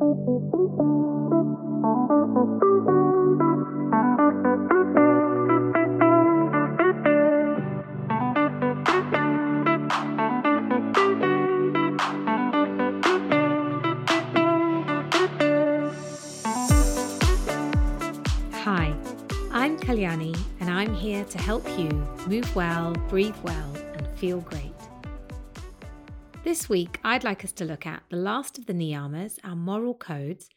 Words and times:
Hi, 0.00 0.06
I'm 19.52 19.78
Kalyani, 19.78 20.34
and 20.60 20.70
I'm 20.70 20.94
here 20.94 21.26
to 21.26 21.36
help 21.36 21.68
you 21.78 21.90
move 22.26 22.56
well, 22.56 22.94
breathe 23.10 23.36
well, 23.42 23.70
and 23.98 24.08
feel 24.16 24.40
great. 24.40 24.69
This 26.42 26.68
week, 26.68 26.98
I'd 27.04 27.22
like 27.22 27.44
us 27.44 27.52
to 27.52 27.64
look 27.64 27.86
at 27.86 28.02
the 28.08 28.16
last 28.16 28.58
of 28.58 28.66
the 28.66 28.72
niyamas, 28.72 29.38
our 29.44 29.54
moral 29.54 29.94
codes, 29.94 30.48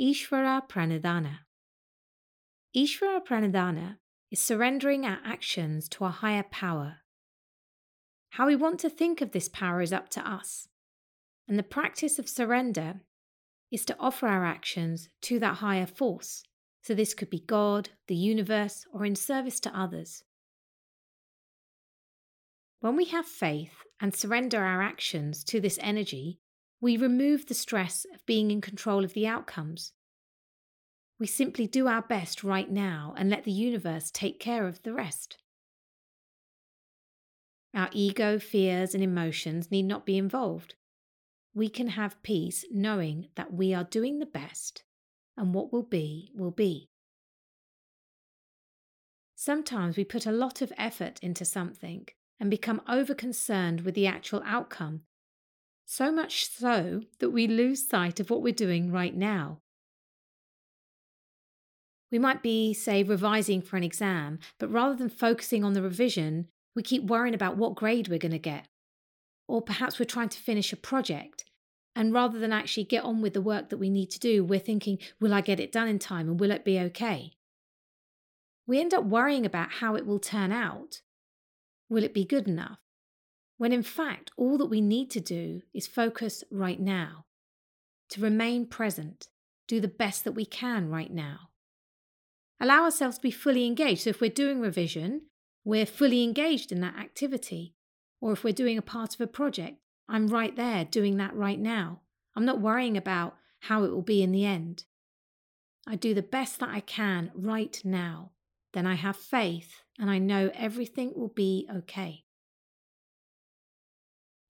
Ishvara 0.00 0.68
Pranidhana. 0.68 1.38
Ishvara 2.76 3.24
Pranidhana 3.24 3.98
is 4.30 4.40
surrendering 4.40 5.06
our 5.06 5.18
actions 5.24 5.88
to 5.90 6.04
a 6.04 6.10
higher 6.10 6.44
power. 6.50 6.98
How 8.30 8.46
we 8.46 8.56
want 8.56 8.80
to 8.80 8.90
think 8.90 9.20
of 9.20 9.32
this 9.32 9.48
power 9.48 9.80
is 9.80 9.92
up 9.92 10.08
to 10.10 10.28
us, 10.28 10.68
and 11.46 11.58
the 11.58 11.62
practice 11.62 12.18
of 12.18 12.28
surrender 12.28 13.02
is 13.70 13.84
to 13.84 13.96
offer 13.98 14.26
our 14.26 14.44
actions 14.44 15.08
to 15.22 15.38
that 15.38 15.56
higher 15.56 15.86
force 15.86 16.42
so, 16.88 16.94
this 16.94 17.12
could 17.12 17.28
be 17.28 17.40
God, 17.40 17.90
the 18.06 18.14
universe, 18.14 18.86
or 18.92 19.04
in 19.04 19.14
service 19.14 19.60
to 19.60 19.78
others. 19.78 20.24
When 22.80 22.94
we 22.94 23.06
have 23.06 23.26
faith 23.26 23.82
and 24.00 24.14
surrender 24.14 24.62
our 24.62 24.82
actions 24.82 25.42
to 25.44 25.60
this 25.60 25.78
energy, 25.82 26.38
we 26.80 26.96
remove 26.96 27.46
the 27.46 27.54
stress 27.54 28.06
of 28.14 28.24
being 28.24 28.52
in 28.52 28.60
control 28.60 29.04
of 29.04 29.14
the 29.14 29.26
outcomes. 29.26 29.92
We 31.18 31.26
simply 31.26 31.66
do 31.66 31.88
our 31.88 32.02
best 32.02 32.44
right 32.44 32.70
now 32.70 33.14
and 33.16 33.28
let 33.28 33.42
the 33.42 33.50
universe 33.50 34.12
take 34.12 34.38
care 34.38 34.68
of 34.68 34.80
the 34.84 34.92
rest. 34.92 35.38
Our 37.74 37.90
ego, 37.92 38.38
fears, 38.38 38.94
and 38.94 39.02
emotions 39.02 39.72
need 39.72 39.82
not 39.82 40.06
be 40.06 40.16
involved. 40.16 40.76
We 41.54 41.68
can 41.68 41.88
have 41.88 42.22
peace 42.22 42.64
knowing 42.70 43.28
that 43.34 43.52
we 43.52 43.74
are 43.74 43.84
doing 43.84 44.20
the 44.20 44.26
best 44.26 44.84
and 45.36 45.52
what 45.52 45.72
will 45.72 45.82
be, 45.82 46.30
will 46.32 46.52
be. 46.52 46.88
Sometimes 49.34 49.96
we 49.96 50.04
put 50.04 50.26
a 50.26 50.32
lot 50.32 50.62
of 50.62 50.72
effort 50.76 51.18
into 51.20 51.44
something 51.44 52.06
and 52.40 52.50
become 52.50 52.80
over 52.88 53.14
concerned 53.14 53.82
with 53.82 53.94
the 53.94 54.06
actual 54.06 54.42
outcome, 54.44 55.02
so 55.84 56.12
much 56.12 56.46
so 56.46 57.02
that 57.18 57.30
we 57.30 57.46
lose 57.46 57.88
sight 57.88 58.20
of 58.20 58.30
what 58.30 58.42
we're 58.42 58.52
doing 58.52 58.92
right 58.92 59.16
now. 59.16 59.60
We 62.10 62.18
might 62.18 62.42
be, 62.42 62.72
say, 62.72 63.02
revising 63.02 63.60
for 63.60 63.76
an 63.76 63.84
exam, 63.84 64.38
but 64.58 64.72
rather 64.72 64.94
than 64.94 65.08
focusing 65.10 65.64
on 65.64 65.74
the 65.74 65.82
revision, 65.82 66.48
we 66.74 66.82
keep 66.82 67.04
worrying 67.04 67.34
about 67.34 67.56
what 67.56 67.74
grade 67.74 68.08
we're 68.08 68.18
going 68.18 68.32
to 68.32 68.38
get. 68.38 68.66
Or 69.46 69.60
perhaps 69.60 69.98
we're 69.98 70.06
trying 70.06 70.28
to 70.30 70.38
finish 70.38 70.72
a 70.72 70.76
project 70.76 71.44
and 71.98 72.12
rather 72.12 72.38
than 72.38 72.52
actually 72.52 72.84
get 72.84 73.02
on 73.02 73.20
with 73.20 73.34
the 73.34 73.40
work 73.42 73.70
that 73.70 73.76
we 73.78 73.90
need 73.90 74.08
to 74.10 74.20
do, 74.20 74.44
we're 74.44 74.60
thinking, 74.60 74.98
will 75.20 75.34
I 75.34 75.40
get 75.40 75.58
it 75.58 75.72
done 75.72 75.88
in 75.88 75.98
time 75.98 76.28
and 76.28 76.38
will 76.38 76.52
it 76.52 76.64
be 76.64 76.78
okay? 76.78 77.32
We 78.68 78.78
end 78.78 78.94
up 78.94 79.02
worrying 79.02 79.44
about 79.44 79.72
how 79.72 79.96
it 79.96 80.06
will 80.06 80.20
turn 80.20 80.52
out. 80.52 81.00
Will 81.88 82.04
it 82.04 82.14
be 82.14 82.24
good 82.24 82.46
enough? 82.46 82.78
When 83.56 83.72
in 83.72 83.82
fact, 83.82 84.30
all 84.36 84.58
that 84.58 84.66
we 84.66 84.80
need 84.80 85.10
to 85.10 85.20
do 85.20 85.62
is 85.74 85.86
focus 85.86 86.44
right 86.50 86.78
now, 86.80 87.24
to 88.10 88.20
remain 88.20 88.66
present, 88.66 89.28
do 89.66 89.80
the 89.80 89.88
best 89.88 90.24
that 90.24 90.32
we 90.32 90.46
can 90.46 90.88
right 90.88 91.12
now. 91.12 91.50
Allow 92.60 92.84
ourselves 92.84 93.16
to 93.16 93.22
be 93.22 93.30
fully 93.30 93.66
engaged. 93.66 94.02
So 94.02 94.10
if 94.10 94.20
we're 94.20 94.30
doing 94.30 94.60
revision, 94.60 95.22
we're 95.64 95.86
fully 95.86 96.24
engaged 96.24 96.72
in 96.72 96.80
that 96.80 96.96
activity. 96.98 97.74
Or 98.20 98.32
if 98.32 98.42
we're 98.42 98.52
doing 98.52 98.78
a 98.78 98.82
part 98.82 99.14
of 99.14 99.20
a 99.20 99.26
project, 99.26 99.78
I'm 100.08 100.28
right 100.28 100.56
there 100.56 100.84
doing 100.84 101.18
that 101.18 101.36
right 101.36 101.58
now. 101.58 102.00
I'm 102.34 102.44
not 102.44 102.60
worrying 102.60 102.96
about 102.96 103.36
how 103.60 103.84
it 103.84 103.90
will 103.90 104.02
be 104.02 104.22
in 104.22 104.32
the 104.32 104.44
end. 104.44 104.84
I 105.86 105.96
do 105.96 106.14
the 106.14 106.22
best 106.22 106.60
that 106.60 106.70
I 106.70 106.80
can 106.80 107.30
right 107.34 107.80
now. 107.84 108.32
Then 108.78 108.86
I 108.86 108.94
have 108.94 109.16
faith 109.16 109.82
and 109.98 110.08
I 110.08 110.18
know 110.18 110.52
everything 110.54 111.12
will 111.16 111.32
be 111.34 111.68
okay. 111.78 112.22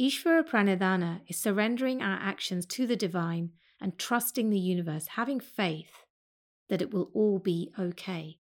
Ishvara 0.00 0.42
Pranidhana 0.42 1.20
is 1.28 1.38
surrendering 1.38 2.02
our 2.02 2.18
actions 2.20 2.66
to 2.66 2.88
the 2.88 2.96
divine 2.96 3.50
and 3.80 3.96
trusting 3.96 4.50
the 4.50 4.58
universe, 4.58 5.06
having 5.14 5.38
faith 5.38 5.92
that 6.68 6.82
it 6.82 6.92
will 6.92 7.08
all 7.14 7.38
be 7.38 7.70
okay. 7.78 8.38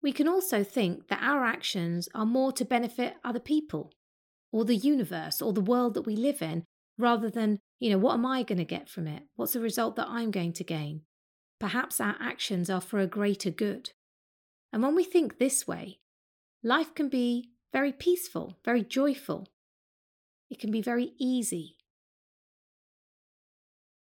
We 0.00 0.12
can 0.12 0.28
also 0.28 0.62
think 0.62 1.08
that 1.08 1.20
our 1.20 1.44
actions 1.44 2.08
are 2.14 2.24
more 2.24 2.52
to 2.52 2.64
benefit 2.64 3.16
other 3.24 3.40
people, 3.40 3.92
or 4.52 4.64
the 4.64 4.76
universe, 4.76 5.42
or 5.42 5.52
the 5.52 5.60
world 5.60 5.94
that 5.94 6.06
we 6.06 6.14
live 6.14 6.42
in, 6.42 6.62
rather 6.96 7.28
than, 7.28 7.58
you 7.80 7.90
know, 7.90 7.98
what 7.98 8.14
am 8.14 8.24
I 8.24 8.44
going 8.44 8.58
to 8.58 8.64
get 8.64 8.88
from 8.88 9.08
it? 9.08 9.24
What's 9.34 9.54
the 9.54 9.60
result 9.60 9.96
that 9.96 10.06
I'm 10.06 10.30
going 10.30 10.52
to 10.52 10.62
gain? 10.62 11.02
Perhaps 11.58 12.00
our 12.00 12.16
actions 12.20 12.70
are 12.70 12.80
for 12.80 13.00
a 13.00 13.06
greater 13.06 13.50
good. 13.50 13.90
And 14.72 14.82
when 14.82 14.94
we 14.94 15.04
think 15.04 15.38
this 15.38 15.66
way, 15.66 15.98
life 16.62 16.94
can 16.94 17.08
be 17.08 17.50
very 17.72 17.92
peaceful, 17.92 18.58
very 18.64 18.82
joyful. 18.82 19.48
It 20.50 20.58
can 20.58 20.70
be 20.70 20.80
very 20.80 21.12
easy. 21.18 21.76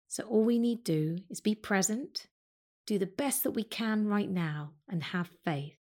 So 0.09 0.25
all 0.25 0.45
we 0.45 0.59
need 0.59 0.85
do 0.85 1.19
is 1.29 1.41
be 1.41 1.55
present, 1.55 2.27
do 2.87 2.99
the 2.99 3.07
best 3.07 3.43
that 3.43 3.51
we 3.51 3.65
can 3.65 4.07
right 4.07 4.31
now, 4.31 4.73
and 4.89 5.03
have 5.03 5.29
faith. 5.45 5.77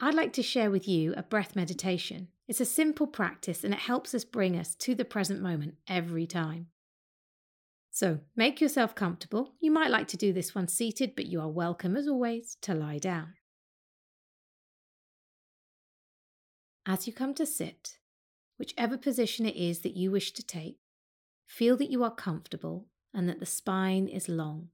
I'd 0.00 0.14
like 0.14 0.34
to 0.34 0.42
share 0.42 0.70
with 0.70 0.86
you 0.86 1.14
a 1.16 1.22
breath 1.22 1.56
meditation. 1.56 2.28
It's 2.46 2.60
a 2.60 2.66
simple 2.66 3.06
practice 3.06 3.64
and 3.64 3.72
it 3.72 3.80
helps 3.80 4.14
us 4.14 4.24
bring 4.24 4.58
us 4.58 4.74
to 4.76 4.94
the 4.94 5.06
present 5.06 5.40
moment 5.40 5.76
every 5.88 6.26
time. 6.26 6.66
So 7.96 8.20
make 8.36 8.60
yourself 8.60 8.94
comfortable. 8.94 9.54
You 9.58 9.70
might 9.70 9.90
like 9.90 10.06
to 10.08 10.18
do 10.18 10.30
this 10.30 10.54
one 10.54 10.68
seated, 10.68 11.16
but 11.16 11.24
you 11.24 11.40
are 11.40 11.48
welcome, 11.48 11.96
as 11.96 12.06
always, 12.06 12.58
to 12.60 12.74
lie 12.74 12.98
down. 12.98 13.32
As 16.84 17.06
you 17.06 17.14
come 17.14 17.32
to 17.32 17.46
sit, 17.46 17.96
whichever 18.58 18.98
position 18.98 19.46
it 19.46 19.56
is 19.56 19.78
that 19.78 19.96
you 19.96 20.10
wish 20.10 20.32
to 20.32 20.42
take, 20.42 20.76
feel 21.46 21.74
that 21.78 21.90
you 21.90 22.04
are 22.04 22.14
comfortable 22.14 22.84
and 23.14 23.30
that 23.30 23.40
the 23.40 23.46
spine 23.46 24.08
is 24.08 24.28
long. 24.28 24.68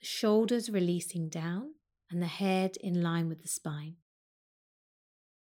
The 0.00 0.06
shoulders 0.06 0.68
releasing 0.68 1.28
down 1.28 1.74
and 2.10 2.20
the 2.20 2.26
head 2.26 2.76
in 2.80 3.00
line 3.00 3.28
with 3.28 3.42
the 3.42 3.48
spine. 3.48 3.94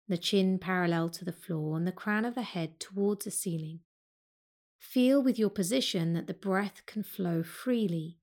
The 0.10 0.18
chin 0.18 0.60
parallel 0.60 1.08
to 1.12 1.24
the 1.24 1.32
floor 1.32 1.78
and 1.78 1.88
the 1.88 1.94
crown 1.94 2.26
of 2.26 2.36
the 2.36 2.42
head 2.42 2.78
towards 2.78 3.24
the 3.24 3.32
ceiling. 3.32 3.80
Feel 4.80 5.22
with 5.22 5.38
your 5.38 5.50
position 5.50 6.14
that 6.14 6.28
the 6.28 6.34
breath 6.34 6.86
can 6.86 7.04
flow 7.04 7.44
freely, 7.44 8.18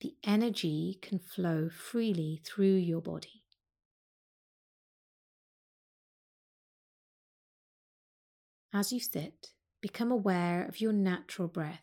the 0.00 0.14
energy 0.24 0.98
can 1.02 1.18
flow 1.18 1.68
freely 1.68 2.40
through 2.44 2.76
your 2.76 3.00
body. 3.00 3.44
As 8.72 8.92
you 8.92 9.00
sit, 9.00 9.48
become 9.80 10.12
aware 10.12 10.64
of 10.64 10.80
your 10.80 10.92
natural 10.92 11.48
breath, 11.48 11.82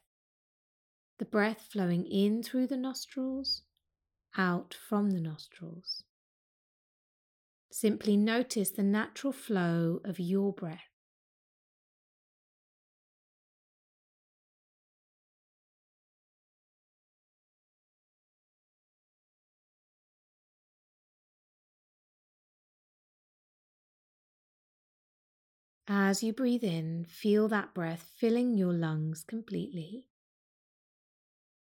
the 1.19 1.25
breath 1.25 1.67
flowing 1.71 2.05
in 2.05 2.43
through 2.43 2.67
the 2.67 2.77
nostrils 2.77 3.63
out 4.37 4.75
from 4.87 5.11
the 5.11 5.19
nostrils. 5.19 6.03
Simply 7.71 8.15
notice 8.15 8.69
the 8.69 8.83
natural 8.83 9.33
flow 9.33 9.99
of 10.05 10.19
your 10.19 10.53
breath. 10.53 10.96
As 25.89 26.21
you 26.21 26.33
breathe 26.33 26.65
in, 26.65 27.05
feel 27.05 27.47
that 27.47 27.73
breath 27.73 28.11
filling 28.17 28.57
your 28.57 28.73
lungs 28.73 29.23
completely. 29.23 30.05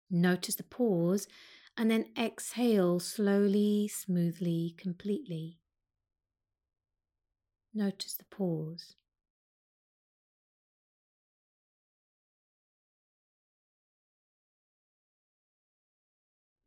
Notice 0.10 0.56
the 0.56 0.64
pause 0.64 1.28
and 1.78 1.92
then 1.92 2.08
exhale 2.18 3.00
slowly, 3.00 3.88
smoothly, 3.88 4.74
completely. 4.76 5.60
Notice 7.76 8.16
the 8.16 8.26
pause. 8.26 8.96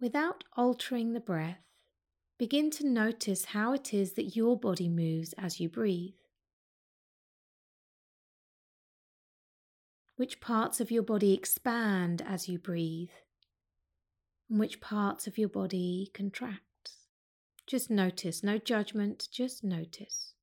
Without 0.01 0.45
altering 0.57 1.15
the 1.15 1.21
breath, 1.21 1.65
begin 2.39 2.71
to 2.71 2.87
notice 2.87 3.47
how 3.47 3.73
it 3.73 3.93
is 3.93 4.13
that 4.13 4.37
your 4.37 4.57
body 4.57 4.89
moves 4.89 5.33
as 5.33 5.59
you 5.59 5.69
breathe. 5.69 6.20
Which 10.21 10.39
parts 10.39 10.83
of 10.83 10.91
your 10.91 11.03
body 11.03 11.33
expand 11.33 12.21
as 12.29 12.47
you 12.47 12.59
breathe, 12.59 13.09
and 14.51 14.61
which 14.61 14.79
parts 14.79 15.27
of 15.27 15.39
your 15.39 15.49
body 15.49 16.11
contract. 16.13 16.61
Just 17.67 17.91
notice, 17.91 18.45
no 18.45 18.59
judgment, 18.59 19.29
just 19.33 19.65
notice. 19.65 20.35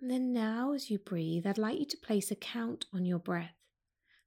And 0.00 0.08
then 0.08 0.32
now, 0.32 0.74
as 0.74 0.92
you 0.92 0.98
breathe, 1.00 1.44
I'd 1.44 1.58
like 1.58 1.80
you 1.80 1.86
to 1.86 1.96
place 1.96 2.30
a 2.30 2.36
count 2.36 2.86
on 2.94 3.04
your 3.04 3.18
breath. 3.18 3.69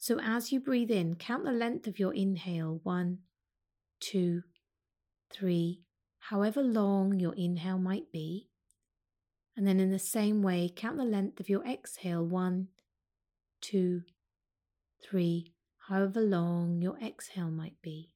So 0.03 0.19
as 0.19 0.51
you 0.51 0.59
breathe 0.59 0.91
in, 0.91 1.15
count 1.15 1.45
the 1.45 1.53
length 1.53 1.87
of 1.87 1.97
your 1.97 2.13
inhale 2.13 2.81
one, 2.83 3.19
two, 4.01 4.41
three, 5.31 5.79
however 6.19 6.61
long 6.61 7.21
your 7.21 7.33
inhale 7.35 7.77
might 7.77 8.11
be. 8.11 8.49
And 9.55 9.65
then 9.65 9.79
in 9.79 9.91
the 9.91 9.99
same 9.99 10.43
way, 10.43 10.69
count 10.75 10.97
the 10.97 11.05
length 11.05 11.39
of 11.39 11.47
your 11.47 11.65
exhale 11.65 12.25
one, 12.25 12.67
two, 13.61 14.01
three, 15.01 15.53
however 15.87 16.19
long 16.19 16.81
your 16.81 16.97
exhale 16.99 17.49
might 17.49 17.81
be. 17.81 18.11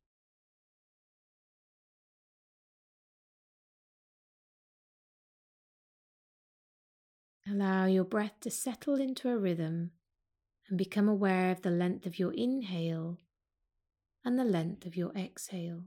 Allow 7.49 7.85
your 7.85 8.03
breath 8.03 8.41
to 8.41 8.51
settle 8.51 8.95
into 8.95 9.29
a 9.29 9.37
rhythm 9.37 9.91
and 10.69 10.77
become 10.77 11.07
aware 11.07 11.51
of 11.51 11.61
the 11.61 11.71
length 11.71 12.05
of 12.05 12.19
your 12.19 12.33
inhale 12.33 13.17
and 14.23 14.37
the 14.37 14.43
length 14.43 14.85
of 14.85 14.95
your 14.95 15.11
exhale. 15.15 15.83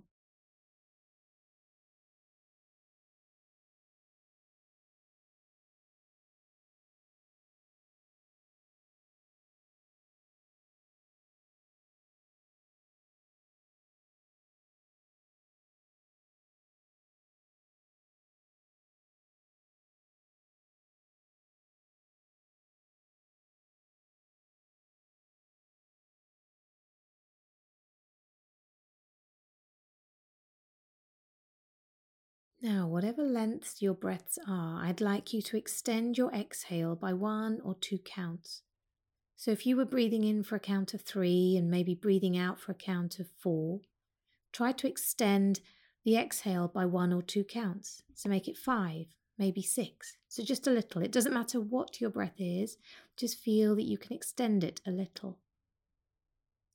Now, 32.63 32.87
whatever 32.87 33.23
lengths 33.23 33.81
your 33.81 33.95
breaths 33.95 34.39
are, 34.47 34.85
I'd 34.85 35.01
like 35.01 35.33
you 35.33 35.41
to 35.41 35.57
extend 35.57 36.19
your 36.19 36.31
exhale 36.31 36.95
by 36.95 37.15
one 37.15 37.59
or 37.65 37.75
two 37.75 37.97
counts. 37.97 38.61
So, 39.35 39.51
if 39.51 39.65
you 39.65 39.79
were 39.79 39.87
breathing 39.87 40.25
in 40.25 40.43
for 40.43 40.57
a 40.57 40.61
count 40.61 40.93
of 40.93 41.01
three 41.01 41.57
and 41.57 41.71
maybe 41.71 41.95
breathing 41.95 42.37
out 42.37 42.61
for 42.61 42.73
a 42.73 42.75
count 42.75 43.19
of 43.19 43.29
four, 43.39 43.81
try 44.53 44.73
to 44.73 44.87
extend 44.87 45.61
the 46.05 46.17
exhale 46.17 46.69
by 46.69 46.85
one 46.85 47.15
or 47.15 47.23
two 47.23 47.45
counts. 47.45 48.03
So, 48.15 48.29
make 48.29 48.47
it 48.47 48.59
five, 48.59 49.07
maybe 49.39 49.63
six. 49.63 50.19
So, 50.29 50.43
just 50.43 50.67
a 50.67 50.71
little. 50.71 51.01
It 51.01 51.13
doesn't 51.13 51.33
matter 51.33 51.63
what 51.63 51.99
your 51.99 52.11
breath 52.11 52.39
is, 52.39 52.77
just 53.17 53.39
feel 53.39 53.75
that 53.77 53.85
you 53.85 53.97
can 53.97 54.15
extend 54.15 54.65
it 54.65 54.83
a 54.87 54.91
little. 54.91 55.39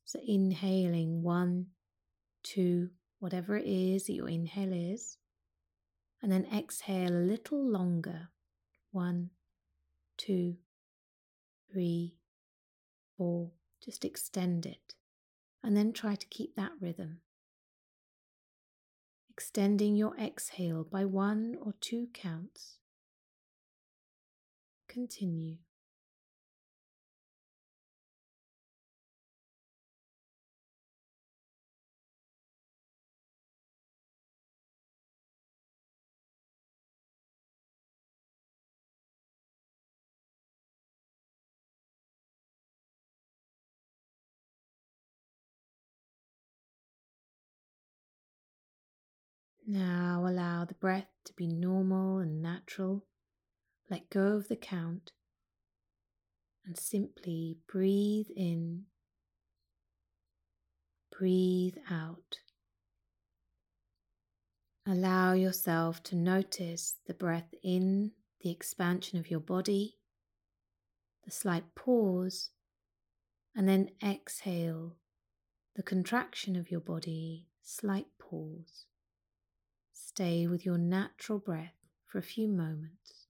So, 0.04 0.20
inhaling 0.28 1.22
one, 1.22 1.68
two, 2.42 2.90
whatever 3.20 3.56
it 3.56 3.68
is 3.68 4.08
that 4.08 4.14
your 4.14 4.30
inhale 4.30 4.74
is 4.74 5.20
and 6.22 6.32
then 6.32 6.48
exhale 6.54 7.12
a 7.12 7.28
little 7.28 7.64
longer. 7.64 8.30
One, 8.92 9.32
two, 10.18 10.56
three, 11.72 12.16
four. 13.18 13.52
Just 13.84 14.04
extend 14.04 14.66
it 14.66 14.96
and 15.64 15.76
then 15.76 15.94
try 15.94 16.16
to 16.16 16.28
keep 16.28 16.56
that 16.56 16.72
rhythm. 16.80 17.22
Extending 19.30 19.96
your 19.96 20.16
exhale 20.18 20.84
by 20.84 21.06
one 21.06 21.58
or 21.62 21.74
two 21.82 22.08
counts. 22.14 22.78
Continue. 24.88 25.58
Now 49.68 50.26
allow 50.28 50.66
the 50.66 50.76
breath 50.76 51.10
to 51.26 51.34
be 51.34 51.48
normal 51.48 52.20
and 52.20 52.40
natural. 52.40 53.08
Let 53.90 54.12
go 54.12 54.34
of 54.34 54.48
the 54.48 54.56
count 54.56 55.12
and 56.66 56.78
simply 56.78 57.58
breathe 57.68 58.28
in, 58.36 58.84
breathe 61.12 61.78
out. 61.90 62.38
Allow 64.86 65.34
yourself 65.34 66.04
to 66.04 66.16
notice 66.16 66.98
the 67.08 67.16
breath 67.16 67.54
in, 67.64 68.12
the 68.42 68.52
expansion 68.52 69.18
of 69.18 69.32
your 69.32 69.40
body, 69.40 69.98
the 71.24 71.32
slight 71.32 71.74
pause, 71.74 72.52
and 73.56 73.68
then 73.68 73.90
exhale, 74.04 74.98
the 75.76 75.82
contraction 75.82 76.56
of 76.56 76.70
your 76.70 76.82
body, 76.82 77.48
slight 77.64 78.08
pause. 78.20 78.86
Stay 80.16 80.48
with 80.48 80.66
your 80.66 80.78
natural 80.78 81.38
breath 81.38 81.76
for 82.08 82.18
a 82.18 82.24
few 82.24 82.48
moments. 82.48 83.28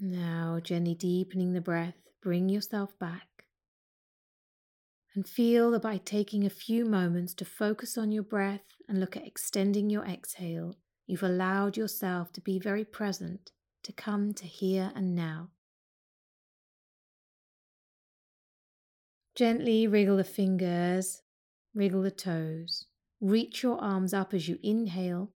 Now, 0.00 0.60
gently 0.60 0.94
deepening 0.94 1.54
the 1.54 1.62
breath, 1.62 1.96
bring 2.20 2.50
yourself 2.50 2.98
back 2.98 3.28
and 5.14 5.28
feel 5.28 5.70
that 5.70 5.82
by 5.82 5.98
taking 5.98 6.44
a 6.44 6.50
few 6.50 6.84
moments 6.84 7.34
to 7.34 7.44
focus 7.44 7.98
on 7.98 8.10
your 8.10 8.22
breath 8.22 8.64
and 8.88 8.98
look 8.98 9.16
at 9.16 9.26
extending 9.26 9.90
your 9.90 10.04
exhale, 10.04 10.76
you've 11.06 11.22
allowed 11.22 11.76
yourself 11.76 12.32
to 12.32 12.40
be 12.40 12.58
very 12.58 12.84
present, 12.84 13.50
to 13.82 13.92
come 13.92 14.32
to 14.34 14.46
here 14.46 14.92
and 14.94 15.14
now. 15.14 15.50
Gently 19.34 19.86
wriggle 19.86 20.16
the 20.16 20.24
fingers, 20.24 21.22
wriggle 21.74 22.02
the 22.02 22.10
toes, 22.10 22.86
reach 23.20 23.62
your 23.62 23.78
arms 23.80 24.12
up 24.12 24.34
as 24.34 24.48
you 24.48 24.58
inhale, 24.62 25.30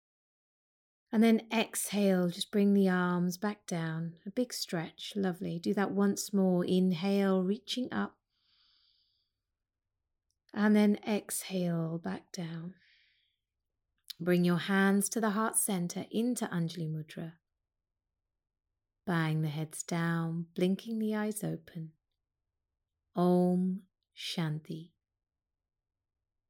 and 1.13 1.23
then 1.23 1.43
exhale, 1.57 2.29
just 2.29 2.51
bring 2.51 2.75
the 2.75 2.89
arms 2.89 3.37
back 3.37 3.67
down. 3.69 4.15
A 4.27 4.31
big 4.31 4.53
stretch, 4.53 5.13
lovely. 5.15 5.61
Do 5.61 5.73
that 5.75 5.93
once 5.93 6.33
more. 6.33 6.65
Inhale, 6.65 7.45
reaching 7.45 7.89
up 7.93 8.17
and 10.55 10.77
then 10.77 10.99
exhale 11.07 12.01
back 12.03 12.31
down. 12.33 12.75
Bring 14.21 14.45
your 14.45 14.59
hands 14.59 15.09
to 15.11 15.21
the 15.21 15.31
heart 15.31 15.57
center 15.57 16.07
into 16.11 16.47
Anjali 16.47 16.89
Mudra. 16.89 17.33
Bang 19.07 19.43
the 19.43 19.49
heads 19.49 19.83
down, 19.83 20.47
blinking 20.55 20.99
the 20.99 21.15
eyes 21.15 21.43
open. 21.43 21.91
Om 23.17 23.83
Shanti. 24.17 24.91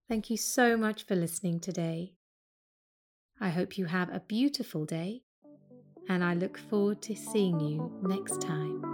Thank 0.08 0.30
you 0.30 0.36
so 0.36 0.76
much 0.76 1.04
for 1.04 1.16
listening 1.16 1.60
today. 1.60 2.14
I 3.40 3.48
hope 3.48 3.76
you 3.76 3.86
have 3.86 4.10
a 4.10 4.20
beautiful 4.20 4.84
day, 4.84 5.22
and 6.08 6.22
I 6.22 6.34
look 6.34 6.58
forward 6.58 7.02
to 7.02 7.16
seeing 7.16 7.58
you 7.58 7.90
next 8.02 8.40
time. 8.40 8.93